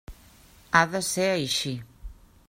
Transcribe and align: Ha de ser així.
Ha 0.71 0.81
de 0.95 1.01
ser 1.09 1.27
així. 1.33 1.75